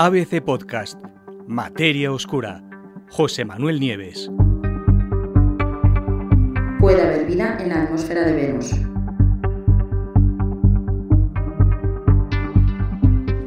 ABC 0.00 0.40
Podcast, 0.40 0.96
Materia 1.48 2.12
Oscura, 2.12 2.62
José 3.10 3.44
Manuel 3.44 3.80
Nieves. 3.80 4.30
Puede 6.78 7.02
haber 7.02 7.26
vida 7.26 7.58
en 7.58 7.70
la 7.70 7.82
atmósfera 7.82 8.22
de 8.22 8.32
Venus. 8.32 8.74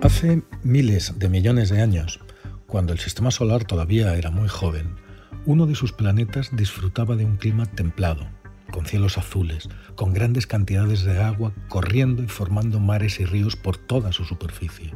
Hace 0.01 0.43
miles 0.63 1.17
de 1.17 1.29
millones 1.29 1.69
de 1.69 1.81
años, 1.81 2.19
cuando 2.67 2.91
el 2.91 2.99
sistema 2.99 3.31
solar 3.31 3.63
todavía 3.63 4.13
era 4.15 4.29
muy 4.29 4.49
joven, 4.49 4.97
uno 5.45 5.67
de 5.67 5.75
sus 5.75 5.93
planetas 5.93 6.53
disfrutaba 6.53 7.15
de 7.15 7.23
un 7.23 7.37
clima 7.37 7.65
templado, 7.65 8.27
con 8.73 8.85
cielos 8.85 9.17
azules, 9.17 9.69
con 9.95 10.11
grandes 10.11 10.47
cantidades 10.47 11.05
de 11.05 11.17
agua 11.17 11.53
corriendo 11.69 12.21
y 12.21 12.27
formando 12.27 12.81
mares 12.81 13.21
y 13.21 13.25
ríos 13.25 13.55
por 13.55 13.77
toda 13.77 14.11
su 14.11 14.25
superficie. 14.25 14.91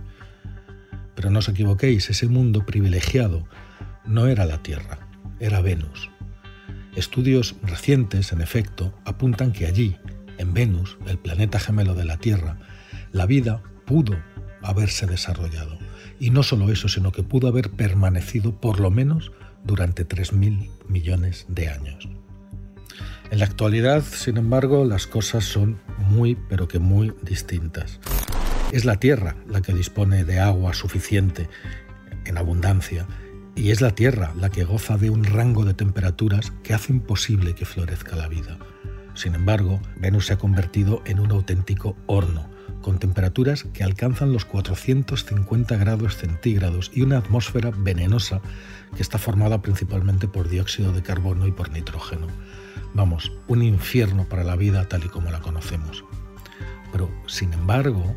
Pero 1.16 1.30
no 1.30 1.40
os 1.40 1.50
equivoquéis, 1.50 2.10
ese 2.10 2.28
mundo 2.28 2.66
privilegiado 2.66 3.48
no 4.06 4.28
era 4.28 4.46
la 4.46 4.62
Tierra, 4.62 5.00
era 5.40 5.62
Venus. 5.62 6.10
Estudios 6.96 7.56
recientes, 7.64 8.32
en 8.32 8.42
efecto, 8.42 8.94
apuntan 9.06 9.52
que 9.52 9.66
allí, 9.66 9.98
en 10.38 10.54
Venus, 10.54 10.98
el 11.08 11.18
planeta 11.18 11.60
gemelo 11.60 11.96
de 11.96 12.06
la 12.06 12.18
Tierra, 12.18 12.58
la 13.12 13.26
vida 13.26 13.62
pudo 13.86 14.18
haberse 14.62 15.06
desarrollado. 15.06 15.78
Y 16.20 16.30
no 16.30 16.44
solo 16.44 16.72
eso, 16.72 16.88
sino 16.88 17.12
que 17.12 17.24
pudo 17.24 17.48
haber 17.48 17.72
permanecido 17.72 18.60
por 18.60 18.80
lo 18.80 18.92
menos 18.92 19.32
durante 19.64 20.08
3.000 20.08 20.70
millones 20.88 21.46
de 21.50 21.70
años. 21.70 22.08
En 23.32 23.40
la 23.40 23.46
actualidad, 23.46 24.04
sin 24.04 24.38
embargo, 24.38 24.86
las 24.86 25.08
cosas 25.08 25.44
son 25.44 25.80
muy, 25.98 26.38
pero 26.48 26.68
que 26.68 26.80
muy 26.80 27.14
distintas. 27.24 28.00
Es 28.72 28.84
la 28.84 28.98
Tierra 28.98 29.36
la 29.48 29.62
que 29.62 29.74
dispone 29.74 30.26
de 30.26 30.40
agua 30.40 30.74
suficiente 30.74 31.48
en 32.26 32.38
abundancia 32.38 33.06
y 33.56 33.72
es 33.72 33.80
la 33.80 33.92
Tierra 33.92 34.34
la 34.36 34.50
que 34.50 34.64
goza 34.64 34.98
de 34.98 35.10
un 35.10 35.24
rango 35.24 35.64
de 35.64 35.74
temperaturas 35.74 36.52
que 36.64 36.74
hace 36.74 36.92
imposible 36.92 37.56
que 37.56 37.66
florezca 37.66 38.16
la 38.16 38.28
vida. 38.28 38.58
Sin 39.14 39.34
embargo, 39.34 39.80
Venus 39.98 40.26
se 40.26 40.34
ha 40.34 40.38
convertido 40.38 41.02
en 41.06 41.20
un 41.20 41.32
auténtico 41.32 41.96
horno, 42.06 42.50
con 42.82 43.00
temperaturas 43.00 43.64
que 43.74 43.84
alcanzan 43.84 44.34
los 44.34 44.44
450 44.46 45.78
grados 45.78 46.18
centígrados 46.18 46.92
y 46.94 47.02
una 47.02 47.20
atmósfera 47.20 47.72
venenosa 47.72 48.42
que 48.96 49.02
está 49.02 49.18
formada 49.18 49.62
principalmente 49.62 50.28
por 50.28 50.50
dióxido 50.50 50.92
de 50.92 51.02
carbono 51.02 51.48
y 51.48 51.52
por 51.52 51.72
nitrógeno. 51.72 52.28
Vamos, 52.94 53.32
un 53.48 53.64
infierno 53.64 54.26
para 54.26 54.44
la 54.44 54.56
vida 54.56 54.88
tal 54.90 55.06
y 55.06 55.08
como 55.08 55.32
la 55.32 55.40
conocemos. 55.40 56.04
Pero, 56.92 57.10
sin 57.28 57.54
embargo, 57.54 58.16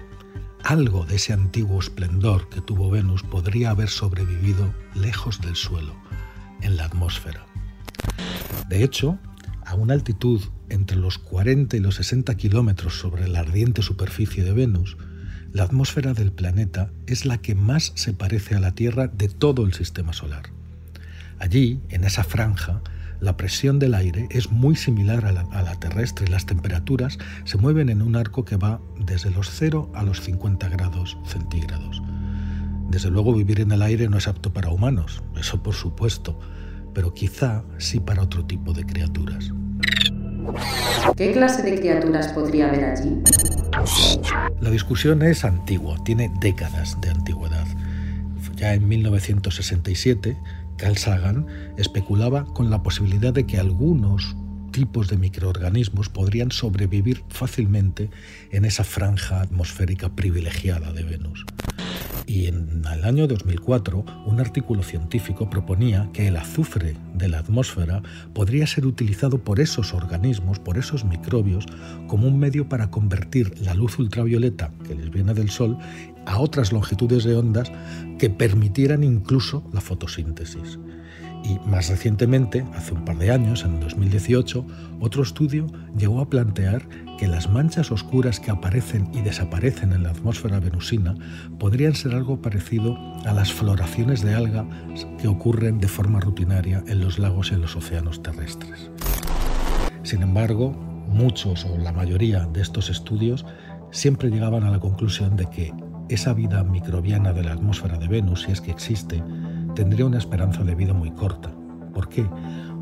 algo 0.68 1.06
de 1.06 1.16
ese 1.16 1.32
antiguo 1.32 1.80
esplendor 1.80 2.50
que 2.50 2.60
tuvo 2.60 2.90
Venus 2.90 3.22
podría 3.22 3.70
haber 3.70 3.88
sobrevivido 3.88 4.74
lejos 4.94 5.40
del 5.40 5.56
suelo, 5.56 5.96
en 6.60 6.76
la 6.76 6.84
atmósfera. 6.84 7.46
De 8.68 8.84
hecho, 8.84 9.18
a 9.64 9.74
una 9.76 9.94
altitud 9.94 10.42
entre 10.68 10.98
los 10.98 11.16
40 11.16 11.74
y 11.74 11.80
los 11.80 11.94
60 11.94 12.34
kilómetros 12.34 12.98
sobre 12.98 13.28
la 13.28 13.40
ardiente 13.40 13.80
superficie 13.80 14.44
de 14.44 14.52
Venus, 14.52 14.98
la 15.54 15.62
atmósfera 15.62 16.12
del 16.12 16.32
planeta 16.32 16.90
es 17.06 17.24
la 17.24 17.38
que 17.38 17.54
más 17.54 17.92
se 17.94 18.12
parece 18.12 18.54
a 18.54 18.60
la 18.60 18.74
Tierra 18.74 19.06
de 19.08 19.30
todo 19.30 19.64
el 19.64 19.72
sistema 19.72 20.12
solar. 20.12 20.50
Allí, 21.38 21.80
en 21.88 22.04
esa 22.04 22.24
franja, 22.24 22.82
la 23.20 23.36
presión 23.36 23.78
del 23.78 23.94
aire 23.94 24.28
es 24.30 24.50
muy 24.50 24.76
similar 24.76 25.24
a 25.24 25.32
la, 25.32 25.74
terrestre 25.74 26.26
y 26.26 26.30
las 26.30 26.46
temperaturas 26.46 27.18
se 27.44 27.58
mueven 27.58 27.88
en 27.88 28.02
un 28.02 28.16
arco 28.16 28.44
que 28.44 28.56
va 28.56 28.80
desde 28.98 29.30
los 29.30 29.50
0 29.50 29.90
a 29.94 30.02
los 30.02 30.20
50 30.22 30.68
grados 30.68 31.18
centígrados. 31.24 32.02
Desde 32.88 33.10
luego 33.10 33.34
vivir 33.34 33.60
en 33.60 33.72
el 33.72 33.82
aire 33.82 34.08
no 34.08 34.18
es 34.18 34.28
apto 34.28 34.52
para 34.52 34.70
humanos, 34.70 35.22
eso 35.38 35.62
por 35.62 35.74
supuesto, 35.74 36.38
pero 36.94 37.12
quizá 37.12 37.64
sí 37.78 38.00
para 38.00 38.22
otro 38.22 38.44
tipo 38.44 38.72
de 38.72 38.84
criaturas. 38.84 39.52
¿Qué 41.16 41.32
clase 41.32 41.62
de 41.62 41.78
criaturas 41.78 42.28
podría 42.28 42.68
haber 42.68 42.84
allí? 42.84 43.18
La 44.60 44.70
discusión 44.70 45.22
es 45.22 45.44
antigua, 45.44 45.96
tiene 46.04 46.32
décadas 46.40 46.98
de 47.00 47.10
antigüedad. 47.10 47.66
Ya 48.58 48.74
en 48.74 48.88
1967, 48.88 50.36
Carl 50.76 50.96
Sagan 50.96 51.46
especulaba 51.76 52.44
con 52.44 52.70
la 52.70 52.82
posibilidad 52.82 53.32
de 53.32 53.46
que 53.46 53.58
algunos 53.58 54.36
tipos 54.72 55.08
de 55.08 55.16
microorganismos 55.16 56.08
podrían 56.08 56.50
sobrevivir 56.50 57.22
fácilmente 57.28 58.10
en 58.50 58.64
esa 58.64 58.82
franja 58.82 59.40
atmosférica 59.40 60.08
privilegiada 60.10 60.92
de 60.92 61.04
Venus. 61.04 61.44
Y 62.26 62.46
en 62.46 62.82
el 62.92 63.04
año 63.04 63.26
2004, 63.26 64.04
un 64.26 64.40
artículo 64.40 64.82
científico 64.82 65.48
proponía 65.48 66.10
que 66.12 66.28
el 66.28 66.36
azufre 66.36 66.94
de 67.14 67.28
la 67.28 67.38
atmósfera 67.38 68.02
podría 68.34 68.66
ser 68.66 68.86
utilizado 68.86 69.38
por 69.38 69.60
esos 69.60 69.94
organismos, 69.94 70.58
por 70.58 70.76
esos 70.76 71.04
microbios, 71.04 71.64
como 72.06 72.28
un 72.28 72.38
medio 72.38 72.68
para 72.68 72.90
convertir 72.90 73.58
la 73.62 73.72
luz 73.72 73.98
ultravioleta 73.98 74.72
que 74.86 74.94
les 74.94 75.10
viene 75.10 75.32
del 75.32 75.48
Sol 75.48 75.78
a 76.28 76.38
otras 76.38 76.72
longitudes 76.72 77.24
de 77.24 77.36
ondas 77.36 77.72
que 78.18 78.30
permitieran 78.30 79.02
incluso 79.02 79.64
la 79.72 79.80
fotosíntesis. 79.80 80.78
Y 81.44 81.58
más 81.68 81.88
recientemente, 81.88 82.64
hace 82.74 82.94
un 82.94 83.04
par 83.04 83.16
de 83.16 83.30
años, 83.30 83.64
en 83.64 83.80
2018, 83.80 84.66
otro 85.00 85.22
estudio 85.22 85.66
llegó 85.96 86.20
a 86.20 86.28
plantear 86.28 86.88
que 87.16 87.28
las 87.28 87.48
manchas 87.48 87.90
oscuras 87.90 88.40
que 88.40 88.50
aparecen 88.50 89.08
y 89.14 89.22
desaparecen 89.22 89.92
en 89.92 90.02
la 90.02 90.10
atmósfera 90.10 90.60
venusina 90.60 91.14
podrían 91.58 91.94
ser 91.94 92.14
algo 92.14 92.42
parecido 92.42 92.98
a 93.24 93.32
las 93.32 93.52
floraciones 93.52 94.22
de 94.22 94.34
algas 94.34 94.66
que 95.20 95.28
ocurren 95.28 95.78
de 95.78 95.88
forma 95.88 96.20
rutinaria 96.20 96.82
en 96.86 97.00
los 97.00 97.18
lagos 97.18 97.50
y 97.50 97.54
en 97.54 97.62
los 97.62 97.76
océanos 97.76 98.22
terrestres. 98.22 98.90
Sin 100.02 100.22
embargo, 100.22 100.72
muchos 101.08 101.64
o 101.64 101.78
la 101.78 101.92
mayoría 101.92 102.46
de 102.46 102.60
estos 102.60 102.90
estudios 102.90 103.46
siempre 103.90 104.30
llegaban 104.30 104.64
a 104.64 104.70
la 104.70 104.80
conclusión 104.80 105.36
de 105.36 105.46
que 105.46 105.72
esa 106.08 106.32
vida 106.32 106.62
microbiana 106.64 107.32
de 107.32 107.44
la 107.44 107.52
atmósfera 107.52 107.98
de 107.98 108.08
Venus, 108.08 108.42
si 108.42 108.52
es 108.52 108.60
que 108.60 108.70
existe, 108.70 109.22
tendría 109.74 110.06
una 110.06 110.18
esperanza 110.18 110.64
de 110.64 110.74
vida 110.74 110.92
muy 110.92 111.10
corta. 111.10 111.50
¿Por 111.92 112.08
qué? 112.08 112.26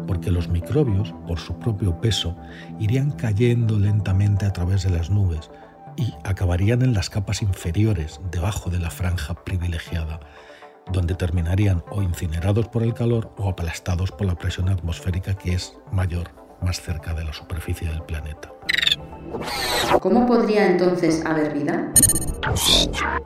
Porque 0.07 0.31
los 0.31 0.49
microbios, 0.49 1.13
por 1.27 1.39
su 1.39 1.59
propio 1.59 2.01
peso, 2.01 2.37
irían 2.79 3.11
cayendo 3.11 3.79
lentamente 3.79 4.47
a 4.47 4.53
través 4.53 4.85
de 4.85 4.91
las 4.91 5.11
nubes 5.11 5.51
y 5.97 6.15
acabarían 6.25 6.83
en 6.83 6.95
las 6.95 7.11
capas 7.11 7.43
inferiores, 7.43 8.21
debajo 8.31 8.71
de 8.71 8.79
la 8.79 8.91
franja 8.91 9.35
privilegiada, 9.45 10.21
donde 10.93 11.15
terminarían 11.15 11.83
o 11.91 12.03
incinerados 12.03 12.69
por 12.69 12.83
el 12.83 12.95
calor 12.95 13.35
o 13.39 13.49
aplastados 13.49 14.13
por 14.13 14.27
la 14.27 14.37
presión 14.37 14.69
atmosférica 14.69 15.35
que 15.35 15.55
es 15.55 15.77
mayor 15.91 16.46
más 16.63 16.81
cerca 16.81 17.15
de 17.15 17.25
la 17.25 17.33
superficie 17.33 17.89
del 17.89 18.03
planeta. 18.03 18.53
¿Cómo 20.01 20.27
podría 20.27 20.71
entonces 20.71 21.25
haber 21.25 21.53
vida? 21.53 21.93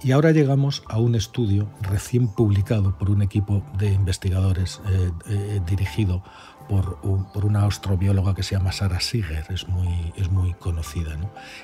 Y 0.03 0.13
ahora 0.13 0.31
llegamos 0.31 0.83
a 0.89 0.99
un 0.99 1.15
estudio 1.15 1.69
recién 1.83 2.29
publicado 2.29 2.97
por 2.97 3.11
un 3.11 3.23
equipo 3.23 3.63
de 3.79 3.93
investigadores 3.93 4.81
eh, 4.89 5.11
eh, 5.29 5.61
dirigido 5.67 6.23
por, 6.69 6.99
una 7.45 7.67
astrobióloga 7.67 8.35
que 8.35 8.45
se 8.45 8.55
llama 8.55 8.71
Sara 8.71 9.01
Siger, 9.01 9.45
es 9.51 9.69
muy, 9.69 10.13
es 10.17 10.31
muy 10.31 10.55
conocida. 10.55 11.17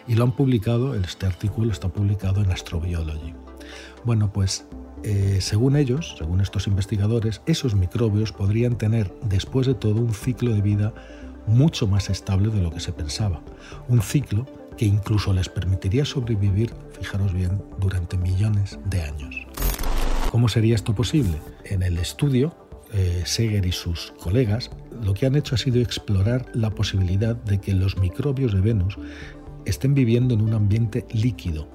Y 0.09 0.17
lo 0.17 0.25
han 0.25 0.33
publicado, 0.33 0.95
este 0.95 1.27
artículo 1.27 1.71
está 1.71 1.89
publicado 1.89 2.43
en 2.43 2.51
Astrobiology. 2.51 3.35
Bueno, 4.05 4.33
pues 4.33 4.67
eh, 5.05 5.39
según 5.41 5.77
ellos, 5.77 6.17
según 6.19 6.41
estos 6.41 6.67
investigadores, 6.67 7.41
esos 7.47 7.77
microbios 7.77 8.33
podrían 8.33 8.77
tener 8.77 9.15
después 9.23 9.67
de 9.69 9.75
todo 9.75 10.01
un 10.01 10.13
ciclo 10.13 10.53
de 10.53 10.61
vida 10.61 10.93
mucho 11.47 11.87
más 11.87 12.11
estable 12.11 12.51
de 12.51 12.63
lo 12.63 12.71
que 12.71 12.81
se 12.81 12.93
pensaba. 12.93 13.43
Un 13.89 14.03
ciclo 14.03 14.47
que 14.77 14.85
incluso 14.85 15.33
les 15.33 15.49
permitiría 15.49 16.05
sobrevivir, 16.05 16.73
fijaros 16.99 17.33
bien, 17.33 17.63
durante 17.79 18.17
millones 18.17 18.79
de 18.85 19.03
años. 19.03 19.47
¿Cómo 20.31 20.49
sería 20.49 20.75
esto 20.75 20.95
posible? 20.95 21.41
En 21.65 21.83
el 21.83 21.99
estudio, 21.99 22.55
eh, 22.93 23.23
Seger 23.25 23.67
y 23.67 23.73
sus 23.73 24.13
colegas 24.21 24.71
lo 25.03 25.15
que 25.15 25.27
han 25.27 25.37
hecho 25.37 25.55
ha 25.55 25.59
sido 25.59 25.81
explorar 25.81 26.47
la 26.55 26.71
posibilidad 26.71 27.37
de 27.37 27.61
que 27.61 27.75
los 27.75 27.97
microbios 27.99 28.53
de 28.53 28.61
Venus 28.61 28.99
estén 29.65 29.95
viviendo 29.95 30.35
en 30.35 30.43
un 30.43 30.55
ambiente 30.55 31.07
líquido. 31.13 31.69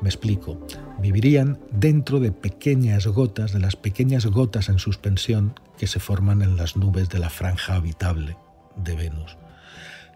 Me 0.00 0.08
explico. 0.08 0.60
Vivirían 1.00 1.58
dentro 1.72 2.20
de 2.20 2.30
pequeñas 2.30 3.06
gotas, 3.06 3.52
de 3.52 3.58
las 3.58 3.74
pequeñas 3.74 4.26
gotas 4.26 4.68
en 4.68 4.78
suspensión 4.78 5.54
que 5.76 5.88
se 5.88 5.98
forman 5.98 6.42
en 6.42 6.56
las 6.56 6.76
nubes 6.76 7.08
de 7.08 7.18
la 7.18 7.30
franja 7.30 7.74
habitable 7.74 8.36
de 8.78 8.94
Venus. 8.94 9.36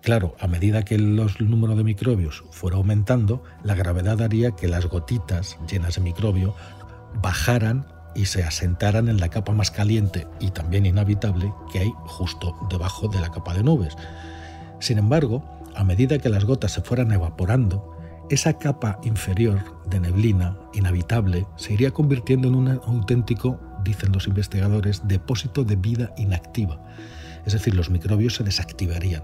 Claro, 0.03 0.35
a 0.41 0.49
medida 0.49 0.85
que 0.85 0.97
el 0.97 1.17
número 1.49 1.77
de 1.77 1.85
microbios 1.85 2.45
fuera 2.51 2.77
aumentando, 2.77 3.45
la 3.63 3.75
gravedad 3.75 4.21
haría 4.21 4.51
que 4.53 4.67
las 4.67 4.87
gotitas 4.87 5.59
llenas 5.71 5.95
de 5.95 6.01
microbio 6.01 6.55
bajaran 7.23 7.87
y 8.15 8.27
se 8.27 8.43
asentaran 8.43 9.09
en 9.09 9.19
la 9.19 9.29
capa 9.29 9.53
más 9.53 9.71
caliente 9.71 10.27
y 10.41 10.51
también 10.51 10.87
inhabitable 10.87 11.53
que 11.73 11.81
hay 11.81 11.93
justo 12.05 12.57
debajo 12.69 13.09
de 13.09 13.21
la 13.21 13.31
capa 13.31 13.55
de 13.55 13.63
nubes. 13.63 13.97
Sin 14.81 14.99
embargo, 14.99 15.45
a 15.77 15.85
medida 15.85 16.19
que 16.19 16.29
las 16.29 16.45
gotas 16.45 16.73
se 16.73 16.83
fueran 16.83 17.13
evaporando, 17.13 17.97
esa 18.29 18.59
capa 18.59 18.99
inferior 19.05 19.61
de 19.89 20.01
neblina 20.01 20.59
inhabitable 20.73 21.47
se 21.57 21.75
iría 21.75 21.93
convirtiendo 21.93 22.49
en 22.49 22.55
un 22.55 22.69
auténtico, 22.69 23.61
dicen 23.85 24.13
los 24.13 24.27
investigadores, 24.27 25.07
depósito 25.07 25.65
de 25.65 25.77
vida 25.77 26.13
inactiva. 26.17 26.83
Es 27.47 27.53
decir, 27.53 27.75
los 27.75 27.91
microbios 27.91 28.37
se 28.37 28.45
desactivarían. 28.45 29.23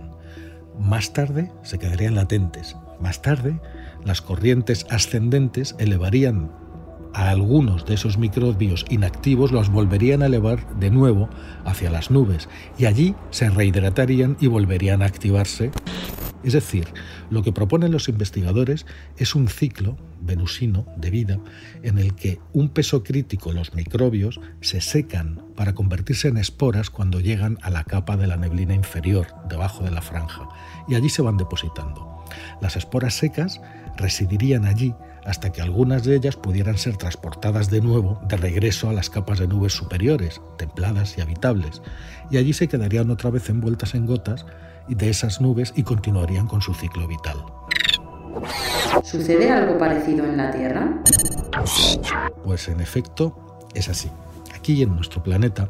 Más 0.79 1.13
tarde 1.13 1.51
se 1.63 1.79
quedarían 1.79 2.15
latentes. 2.15 2.77
Más 3.01 3.23
tarde, 3.23 3.61
las 4.05 4.23
corrientes 4.23 4.87
ascendentes 4.91 5.75
elevarían 5.79 6.51
a 7.15 7.31
algunos 7.31 7.87
de 7.87 7.95
esos 7.95 8.19
microbios 8.19 8.85
inactivos 8.89 9.51
los 9.51 9.71
volverían 9.71 10.23
a 10.23 10.27
elevar 10.27 10.79
de 10.79 10.91
nuevo 10.91 11.29
hacia 11.65 11.91
las 11.91 12.11
nubes 12.11 12.49
y 12.79 12.85
allí 12.85 13.15
se 13.31 13.49
rehidratarían 13.51 14.37
y 14.41 14.47
volverían 14.47 15.03
a 15.03 15.07
activarse. 15.07 15.71
Es 16.49 16.55
decir, 16.55 16.89
lo 17.29 17.43
que 17.43 17.53
proponen 17.53 17.93
los 17.93 18.09
investigadores 18.09 18.87
es 19.19 19.35
un 19.35 19.49
ciclo 19.49 19.99
venusino 20.23 20.87
de 20.97 21.11
vida 21.11 21.39
en 21.83 21.99
el 21.99 22.15
que 22.15 22.41
un 22.55 22.71
peso 22.71 23.05
crítico, 23.05 23.53
los 23.53 23.75
microbios, 23.75 24.41
se 24.63 24.81
secan 24.81 25.43
para 25.55 25.75
convertirse 25.75 26.29
en 26.29 26.39
esporas 26.39 26.89
cuando 26.89 27.21
llegan 27.21 27.59
a 27.61 27.69
la 27.69 27.85
capa 27.85 28.17
de 28.17 28.29
la 28.29 28.39
neblina 28.39 28.73
inferior, 28.73 29.27
debajo 29.51 29.85
de 29.85 29.91
la 29.91 30.01
franja, 30.01 30.49
y 30.89 30.95
allí 30.95 31.11
se 31.11 31.21
van 31.21 31.37
depositando. 31.37 32.18
Las 32.61 32.77
esporas 32.77 33.15
secas 33.15 33.61
residirían 33.97 34.65
allí 34.65 34.95
hasta 35.25 35.51
que 35.51 35.61
algunas 35.61 36.05
de 36.05 36.17
ellas 36.17 36.37
pudieran 36.37 36.79
ser 36.79 36.97
transportadas 36.97 37.71
de 37.71 37.81
nuevo 37.81 38.21
de 38.29 38.37
regreso 38.37 38.89
a 38.89 38.93
las 38.93 39.11
capas 39.11 39.39
de 39.39 39.47
nubes 39.47 39.75
superiores, 39.75 40.41
templadas 40.57 41.19
y 41.19 41.21
habitables, 41.21 41.83
y 42.31 42.39
allí 42.39 42.53
se 42.53 42.69
quedarían 42.69 43.11
otra 43.11 43.31
vez 43.31 43.49
envueltas 43.51 43.95
en 43.95 44.07
gotas 44.07 44.47
de 44.89 45.11
esas 45.11 45.41
nubes 45.41 45.73
y 45.77 45.83
continuarían 45.83 46.47
con 46.47 46.63
su 46.63 46.73
ciclo 46.75 47.07
vital. 47.07 47.37
¿Sucede 49.05 49.51
algo 49.51 49.79
parecido 49.79 50.25
en 50.25 50.37
la 50.37 50.51
Tierra? 50.51 51.03
Pues 52.45 52.69
en 52.69 52.81
efecto 52.81 53.59
es 53.75 53.89
así. 53.89 54.11
Aquí 54.55 54.83
en 54.83 54.95
nuestro 54.95 55.23
planeta 55.23 55.69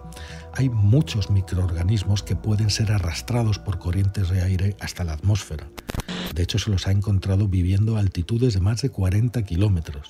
hay 0.55 0.69
muchos 0.69 1.31
microorganismos 1.31 2.23
que 2.23 2.37
pueden 2.37 2.71
ser 2.71 2.93
arrastrados 2.93 3.59
por 3.59 3.79
corrientes 3.79 4.29
de 4.29 4.43
aire 4.43 4.77
hasta 4.81 5.05
la 5.05 5.13
atmósfera. 5.13 5.69
De 6.39 6.45
hecho, 6.45 6.61
se 6.61 6.71
los 6.71 6.87
ha 6.87 6.93
encontrado 6.93 7.49
viviendo 7.49 7.97
a 7.97 7.99
altitudes 7.99 8.55
de 8.55 8.61
más 8.61 8.81
de 8.81 8.91
40 8.91 9.43
kilómetros. 9.43 10.07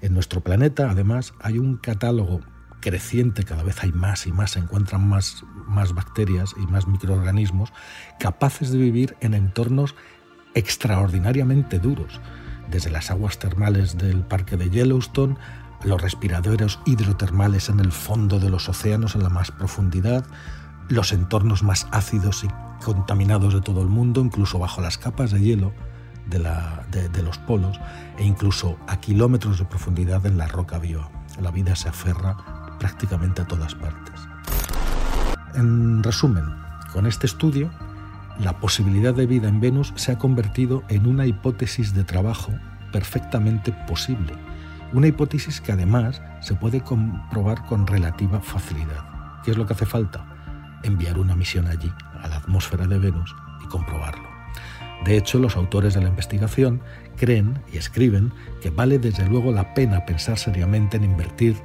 En 0.00 0.14
nuestro 0.14 0.40
planeta, 0.40 0.88
además, 0.88 1.34
hay 1.40 1.58
un 1.58 1.76
catálogo 1.76 2.40
creciente, 2.78 3.42
cada 3.42 3.64
vez 3.64 3.82
hay 3.82 3.90
más 3.90 4.28
y 4.28 4.32
más, 4.32 4.52
se 4.52 4.60
encuentran 4.60 5.08
más, 5.08 5.42
más 5.66 5.92
bacterias 5.92 6.54
y 6.56 6.68
más 6.68 6.86
microorganismos 6.86 7.72
capaces 8.20 8.70
de 8.70 8.78
vivir 8.78 9.16
en 9.20 9.34
entornos 9.34 9.96
extraordinariamente 10.54 11.80
duros, 11.80 12.20
desde 12.70 12.92
las 12.92 13.10
aguas 13.10 13.40
termales 13.40 13.98
del 13.98 14.20
parque 14.20 14.56
de 14.56 14.70
Yellowstone, 14.70 15.36
los 15.82 16.00
respiradores 16.00 16.78
hidrotermales 16.86 17.70
en 17.70 17.80
el 17.80 17.90
fondo 17.90 18.38
de 18.38 18.50
los 18.50 18.68
océanos 18.68 19.16
en 19.16 19.24
la 19.24 19.30
más 19.30 19.50
profundidad, 19.50 20.24
los 20.88 21.10
entornos 21.10 21.64
más 21.64 21.88
ácidos 21.90 22.44
y 22.44 22.48
contaminados 22.84 23.54
de 23.54 23.60
todo 23.60 23.82
el 23.82 23.88
mundo, 23.88 24.20
incluso 24.20 24.58
bajo 24.58 24.80
las 24.80 24.98
capas 24.98 25.30
de 25.30 25.40
hielo 25.40 25.72
de, 26.28 27.22
los 27.22 27.38
polos 27.38 27.78
e 28.18 28.24
incluso 28.24 28.76
a 28.86 28.98
kilómetros 28.98 29.58
de 29.58 29.64
profundidad 29.64 30.26
en 30.26 30.38
la 30.38 30.46
roca 30.46 30.78
viva. 30.78 31.08
La 31.40 31.50
vida 31.50 31.76
se 31.76 31.88
aferra 31.88 32.36
prácticamente 32.78 33.42
a 33.42 33.46
todas 33.46 33.74
partes. 33.74 34.20
En 35.54 36.02
resumen, 36.02 36.44
con 36.92 37.06
este 37.06 37.26
estudio, 37.26 37.70
la 38.38 38.58
posibilidad 38.58 39.14
de 39.14 39.26
vida 39.26 39.48
en 39.48 39.60
Venus 39.60 39.92
se 39.96 40.12
ha 40.12 40.18
convertido 40.18 40.82
en 40.88 41.06
una 41.06 41.26
hipótesis 41.26 41.94
de 41.94 42.04
trabajo 42.04 42.52
perfectamente 42.92 43.72
posible. 43.86 44.34
Una 44.92 45.08
hipótesis 45.08 45.60
que 45.60 45.72
además 45.72 46.20
se 46.40 46.54
puede 46.54 46.80
comprobar 46.80 47.64
con 47.66 47.86
relativa 47.86 48.40
facilidad. 48.40 49.42
¿Qué 49.42 49.52
es 49.52 49.56
lo 49.56 49.66
que 49.66 49.72
hace 49.72 49.86
falta? 49.86 50.80
Enviar 50.82 51.18
una 51.18 51.34
misión 51.34 51.66
allí, 51.66 51.90
a 52.26 52.28
la 52.28 52.36
atmósfera 52.36 52.86
de 52.86 52.98
Venus, 52.98 53.34
y 53.64 53.66
comprobarlo. 53.68 54.28
De 55.04 55.16
hecho, 55.16 55.38
los 55.38 55.56
autores 55.56 55.94
de 55.94 56.02
la 56.02 56.08
investigación 56.08 56.82
creen 57.16 57.62
y 57.72 57.76
escriben 57.76 58.32
que 58.60 58.70
vale 58.70 58.98
desde 58.98 59.26
luego 59.26 59.52
la 59.52 59.74
pena 59.74 60.04
pensar 60.04 60.38
seriamente 60.38 60.96
en 60.96 61.04
invertir 61.04 61.56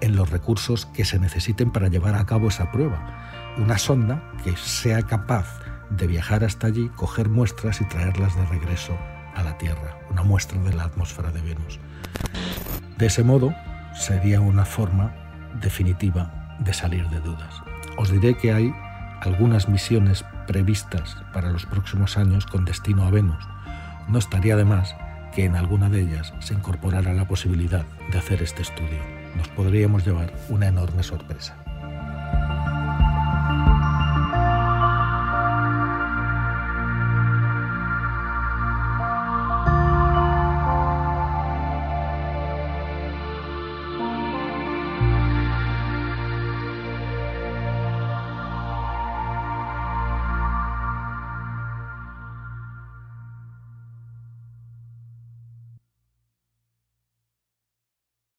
en 0.00 0.16
los 0.16 0.30
recursos 0.30 0.86
que 0.86 1.04
se 1.04 1.18
necesiten 1.18 1.70
para 1.70 1.88
llevar 1.88 2.14
a 2.16 2.26
cabo 2.26 2.48
esa 2.48 2.70
prueba. 2.70 3.54
Una 3.56 3.78
sonda 3.78 4.32
que 4.44 4.56
sea 4.56 5.02
capaz 5.02 5.60
de 5.90 6.06
viajar 6.06 6.44
hasta 6.44 6.66
allí, 6.66 6.88
coger 6.96 7.28
muestras 7.28 7.80
y 7.80 7.84
traerlas 7.84 8.34
de 8.36 8.44
regreso 8.46 8.96
a 9.34 9.42
la 9.42 9.56
Tierra, 9.58 9.98
una 10.10 10.22
muestra 10.22 10.60
de 10.60 10.72
la 10.72 10.84
atmósfera 10.84 11.30
de 11.30 11.40
Venus. 11.40 11.78
De 12.98 13.06
ese 13.06 13.22
modo, 13.22 13.54
sería 13.94 14.40
una 14.40 14.64
forma 14.64 15.14
definitiva 15.60 16.56
de 16.60 16.74
salir 16.74 17.08
de 17.10 17.20
dudas. 17.20 17.62
Os 17.96 18.10
diré 18.10 18.36
que 18.36 18.52
hay 18.52 18.74
algunas 19.22 19.68
misiones 19.68 20.24
previstas 20.48 21.16
para 21.32 21.50
los 21.50 21.64
próximos 21.64 22.16
años 22.16 22.44
con 22.44 22.64
destino 22.64 23.04
a 23.04 23.10
Venus. 23.10 23.44
No 24.08 24.18
estaría 24.18 24.56
de 24.56 24.64
más 24.64 24.96
que 25.32 25.44
en 25.44 25.54
alguna 25.54 25.88
de 25.88 26.00
ellas 26.00 26.34
se 26.40 26.54
incorporara 26.54 27.14
la 27.14 27.26
posibilidad 27.26 27.86
de 28.10 28.18
hacer 28.18 28.42
este 28.42 28.62
estudio. 28.62 28.98
Nos 29.36 29.48
podríamos 29.48 30.04
llevar 30.04 30.32
una 30.48 30.66
enorme 30.66 31.04
sorpresa. 31.04 31.54